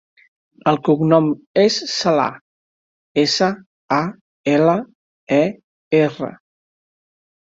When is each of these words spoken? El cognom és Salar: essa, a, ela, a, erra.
El 0.69 0.77
cognom 0.87 1.27
és 1.63 1.75
Salar: 1.95 2.29
essa, 3.25 3.49
a, 3.99 4.01
ela, 4.53 4.75
a, 5.37 5.41
erra. 6.01 6.31